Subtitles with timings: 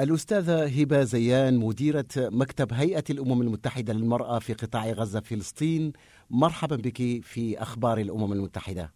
[0.00, 5.92] الأستاذة هبة زيان مديرة مكتب هيئة الأمم المتحدة للمرأة في قطاع غزة فلسطين.
[6.30, 8.92] مرحبا بك في أخبار الأمم المتحدة.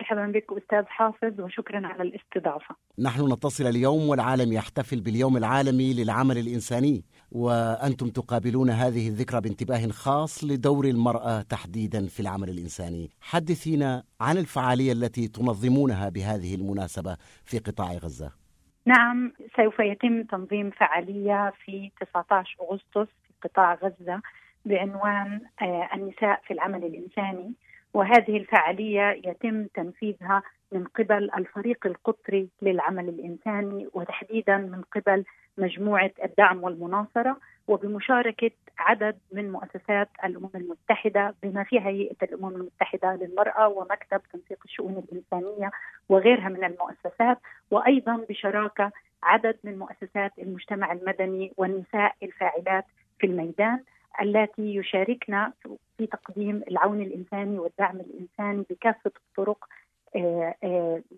[0.00, 2.76] مرحبا بك أستاذ حافظ وشكرا على الاستضافة.
[2.98, 7.04] نحن نتصل اليوم والعالم يحتفل باليوم العالمي للعمل الإنساني.
[7.30, 13.10] وأنتم تقابلون هذه الذكرى بانتباه خاص لدور المرأة تحديدا في العمل الإنساني.
[13.20, 18.41] حدثينا عن الفعالية التي تنظمونها بهذه المناسبة في قطاع غزة.
[18.86, 24.22] نعم سوف يتم تنظيم فعالية في 19 أغسطس في قطاع غزة
[24.64, 27.54] بعنوان آه، النساء في العمل الإنساني.
[27.94, 30.42] وهذه الفعالية يتم تنفيذها
[30.72, 35.24] من قبل الفريق القطري للعمل الإنساني وتحديدا من قبل
[35.58, 37.36] مجموعة الدعم والمناصرة.
[37.68, 45.04] وبمشاركة عدد من مؤسسات الأمم المتحدة بما فيها هيئة الأمم المتحدة للمرأة ومكتب تنسيق الشؤون
[45.08, 45.70] الإنسانية
[46.08, 47.38] وغيرها من المؤسسات
[47.70, 52.84] وأيضا بشراكة عدد من مؤسسات المجتمع المدني والنساء الفاعلات
[53.18, 53.82] في الميدان
[54.22, 55.52] التي يشاركنا
[55.98, 59.68] في تقديم العون الإنساني والدعم الإنساني بكافة الطرق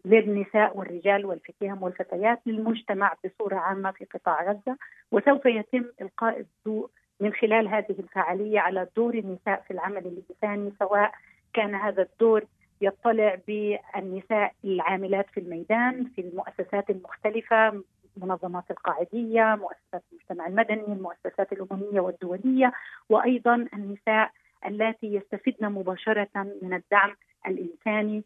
[0.05, 4.77] للنساء والرجال والفتيان والفتيات للمجتمع بصورة عامة في قطاع غزة
[5.12, 11.12] وسوف يتم إلقاء الضوء من خلال هذه الفعالية على دور النساء في العمل الانساني سواء
[11.53, 12.45] كان هذا الدور
[12.81, 17.83] يطلع بالنساء العاملات في الميدان في المؤسسات المختلفة
[18.17, 22.73] منظمات القاعدية، مؤسسات المجتمع المدني، المؤسسات الأممية والدولية
[23.08, 24.31] وأيضا النساء
[24.67, 26.29] اللاتي يستفدن مباشرة
[26.62, 28.25] من الدعم الإنساني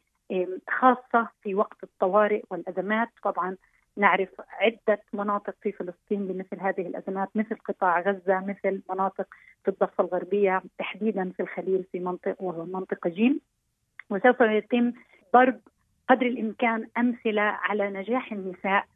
[0.68, 3.56] خاصة في وقت الطوارئ والأزمات، طبعا
[3.96, 9.26] نعرف عدة مناطق في فلسطين بمثل هذه الأزمات مثل قطاع غزة مثل مناطق
[9.64, 13.40] في الضفة الغربية تحديدا في الخليل في منطقة وهو منطقة جيم.
[14.10, 14.92] وسوف يتم
[15.34, 15.60] ضرب
[16.08, 18.86] قدر الإمكان أمثلة على نجاح النساء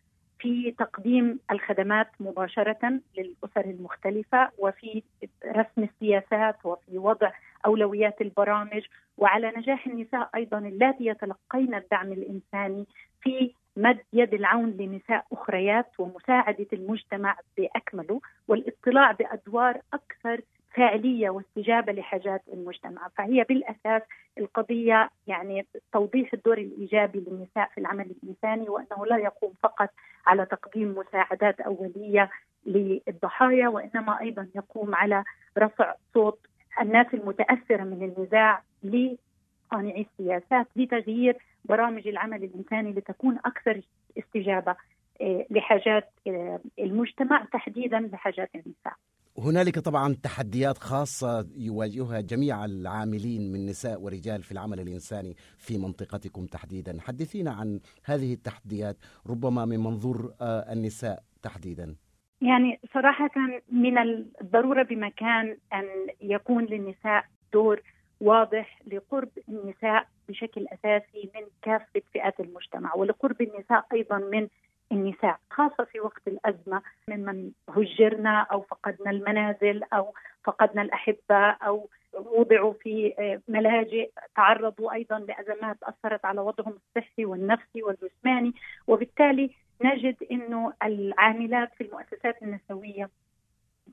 [0.43, 5.03] في تقديم الخدمات مباشرة للأسر المختلفة وفي
[5.47, 7.31] رسم السياسات وفي وضع
[7.67, 8.83] أولويات البرامج
[9.19, 12.87] وعلى نجاح النساء أيضا اللاتي يتلقين الدعم الإنساني
[13.21, 20.41] في مد يد العون لنساء أخريات ومساعدة المجتمع بأكمله والاطلاع بأدوار أكثر
[20.75, 24.03] فاعليه واستجابة لحاجات المجتمع، فهي بالأساس
[24.39, 29.91] القضية يعني توضيح الدور الإيجابي للنساء في العمل الإنساني وأنه لا يقوم فقط
[30.27, 32.31] على تقديم مساعدات أولية
[32.67, 35.25] للضحايا وإنما أيضا يقوم على
[35.59, 36.39] رفع صوت
[36.81, 43.81] الناس المتأثرة من النزاع لصانعي السياسات لتغيير برامج العمل الإنساني لتكون أكثر
[44.19, 44.77] استجابة
[45.21, 48.95] آه، لحاجات آه، المجتمع تحديدا لحاجات النساء.
[49.39, 56.47] هنالك طبعا تحديات خاصة يواجهها جميع العاملين من نساء ورجال في العمل الإنساني في منطقتكم
[56.47, 56.99] تحديدا.
[57.01, 61.97] حدثينا عن هذه التحديات ربما من منظور آه، النساء تحديدا.
[62.41, 63.31] يعني صراحة
[63.73, 65.85] من الضرورة بمكان أن
[66.21, 67.83] يكون للنساء دور
[68.21, 74.49] واضح لقرب النساء بشكل أساسي من كافة فئات المجتمع ولقرب النساء أيضا من
[74.93, 80.15] النساء خاصة في وقت الأزمة ممن هجرنا أو فقدنا المنازل أو
[80.45, 87.83] فقدنا الأحبة أو وضعوا في آه، ملاجئ تعرضوا أيضا لأزمات أثرت على وضعهم الصحي والنفسي
[87.83, 88.55] والجسماني.
[88.87, 89.51] وبالتالي
[89.85, 93.11] نجد أنه العاملات في المؤسسات النسوية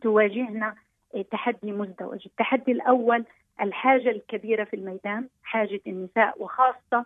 [0.02, 0.76] تواجهنا
[1.16, 2.20] آه، تحدي مزدوج.
[2.26, 3.26] التحدي الأول
[3.62, 7.06] الحاجة الكبيرة في الميدان حاجة النساء وخاصة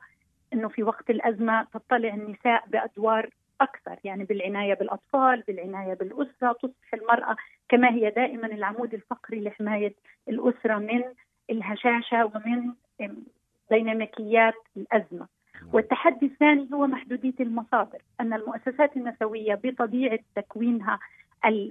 [0.54, 3.30] أنه في وقت الأزمة تطلع النساء بأدوار
[3.62, 7.36] أكثر يعني بالعناية بالأطفال بالعناية بالأسرة تصبح المرأة
[7.70, 9.94] كما هي دائما العمود الفقري لحماية
[10.30, 11.04] الأسرة من
[11.50, 12.74] الهشاشة ومن
[13.72, 15.70] ديناميكيات الأزمة نعم.
[15.74, 21.00] والتحدي الثاني هو محدودية المصادر أن المؤسسات النسوية بطبيعة تكوينها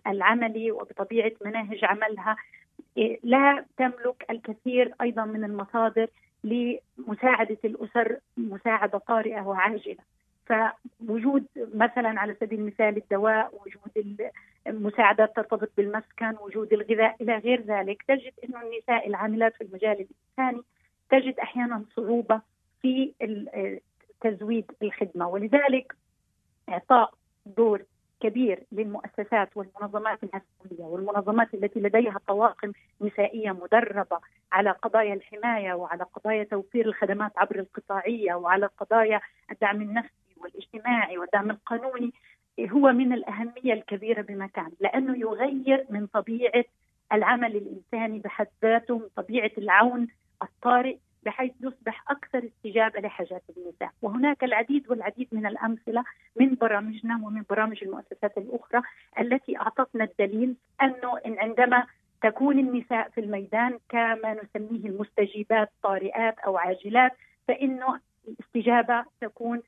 [0.06, 2.36] العملي وبطبيعة مناهج عملها
[2.96, 6.08] إيه، لا تملك الكثير أيضا من المصادر
[6.44, 9.96] لمساعدة الأسر مساعدة طارئة وعاجلة
[10.52, 14.30] فوجود مثلا على سبيل المثال الدواء وجود
[14.66, 20.06] المساعدات ترتبط بالمسكن وجود الغذاء إلى غير ذلك تجد إنه النساء العاملات في المجال
[20.38, 20.62] الإنساني
[21.10, 22.40] تجد أحيانا صعوبة
[22.82, 23.12] في
[24.20, 25.28] تزويد الخدمة.
[25.28, 25.96] ولذلك
[26.68, 27.14] إعطاء
[27.46, 27.82] دور
[28.20, 34.18] كبير للمؤسسات والمنظمات النسوية والمنظمات التي لديها طواقم نسائية مدربة
[34.52, 39.20] على قضايا الحماية وعلى قضايا توفير الخدمات عبر القطاعية وعلى قضايا
[39.50, 42.12] الدعم النفسي والاجتماعي والدعم القانوني
[42.60, 46.64] هو من الأهمية الكبيرة بمكان لأنه يغير من طبيعة
[47.12, 50.08] العمل الإنساني بحد ذاته من طبيعة العون
[50.42, 56.04] الطارئ بحيث يصبح أكثر استجابة لحاجات النساء، وهناك العديد والعديد من الأمثلة
[56.40, 58.82] من برامجنا ومن برامج المؤسسات الأخرى
[59.20, 61.86] التي أعطتنا الدليل أنه إن عندما
[62.22, 67.12] تكون النساء في الميدان كما نسميه المستجيبات طارئات أو عاجلات
[67.48, 69.62] فإنه الاستجابة تكون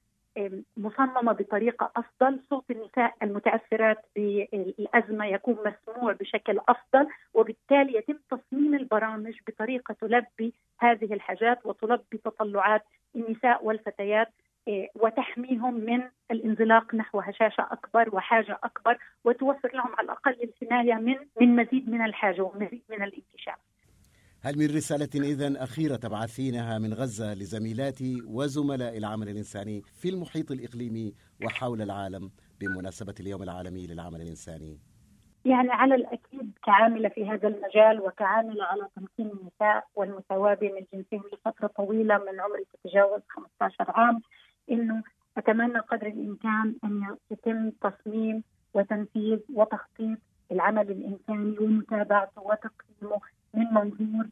[0.77, 9.35] مصممة بطريقة أفضل، صوت النساء المتأثرات بالأزمة يكون مسموع بشكل أفضل، وبالتالي يتم تصميم البرامج
[9.47, 12.83] بطريقة تلبي هذه الحاجات وتلبي تطلعات
[13.17, 14.29] النساء والفتيات
[14.69, 21.17] إيه، وتحميهم من الانزلاق نحو هشاشة أكبر وحاجة أكبر وتوفر لهم على الأقل الحماية من
[21.41, 23.59] من مزيد من الحاجة ومزيد من الانكشاف.
[24.45, 31.15] هل من رسالة إذا أخيرة تبعثينها من غزة لزميلاتي وزملاء العمل الإنساني في المحيط الإقليمي
[31.45, 32.31] وحول العالم
[32.61, 34.79] بمناسبة اليوم العالمي للعمل الإنساني؟
[35.45, 41.67] يعني على الأكيد كعاملة في هذا المجال وكعاملة على تمكين النساء والمساواة بين الجنسين لفترة
[41.67, 44.21] طويلة من عمري تتجاوز 15 عام
[44.71, 45.03] إنه
[45.37, 48.43] أتمنى قدر الإمكان أن يتم تصميم
[48.75, 50.19] وتنفيذ وتخطيط
[50.53, 53.21] العمل الإنساني ومتابعته وتقييمه
[53.57, 54.27] من منظور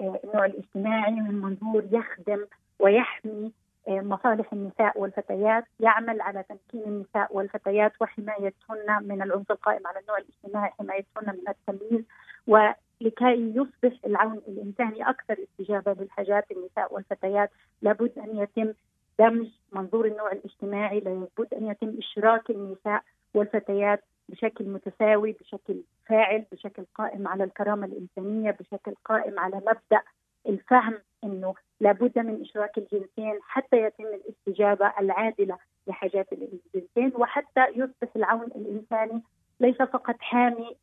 [0.00, 2.46] النوع الاجتماعي من منظور يخدم
[2.78, 3.52] ويحمي
[3.88, 10.70] مصالح النساء والفتيات يعمل على تمكين النساء والفتيات وحمايتهن من العنف القائم على النوع الاجتماعي
[10.78, 12.04] حمايتهن من التمييز
[12.46, 17.50] ولكي يصبح العون الإنساني أكثر استجابة للحاجات النساء والفتيات.
[17.82, 18.72] لابد أن يتم
[19.18, 23.02] دمج منظور النوع الاجتماعي لابد أن يتم إشراك النساء
[23.34, 30.02] والفتيات بشكل متساوي بشكل فاعل بشكل قائم على الكرامة الإنسانية بشكل قائم على مبدأ
[30.48, 38.46] الفهم إنه لابد من إشراك الجنسين حتى يتم الاستجابة العادلة لحاجات الجنسين وحتى يصبح العون
[38.46, 39.22] الإنساني
[39.60, 40.76] ليس فقط حامي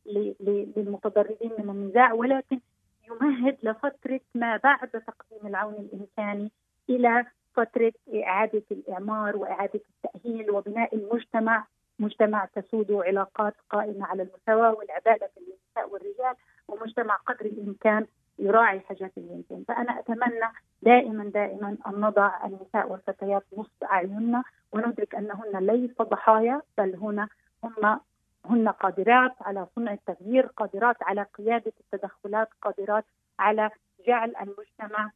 [0.76, 2.60] للمتضررين من النزاع ولكن
[3.08, 6.50] يمهد لفترة ما بعد تقديم العون الإنساني
[6.90, 11.66] إلى فترة إعادة الإعمار وإعادة التأهيل وبناء المجتمع
[11.98, 16.34] مجتمع تسود علاقات قائمة على المساواه والعداله بين النساء والرجال
[16.68, 18.06] ومجتمع قدر الإمكان
[18.38, 20.48] يراعي حاجات الإنسان، فأنا أتمنى
[20.82, 27.28] دائما دائما أن نضع النساء والفتيات نصب أعيننا وندرك أنهن ليس ضحايا بل هنا
[27.64, 28.00] هم
[28.44, 33.04] هن قادرات على صنع التغيير، قادرات على قيادة التدخلات، قادرات
[33.38, 33.70] على
[34.06, 35.10] جعل المجتمع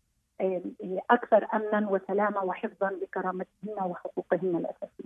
[1.11, 5.00] أكثر امنا وسلاما وحفظا لكرامتهن وحقوقهن الأساسية.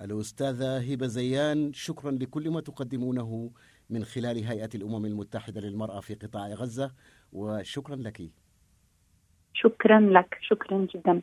[0.00, 3.50] الأستاذة هبة زيان شكرا لكل ما تقدمونه
[3.90, 6.94] من خلال هيئة الأمم المتحدة للمرأة في قطاع غزة
[7.32, 8.30] وشكرا لك.
[9.52, 11.22] شكرا لك شكرا جدا.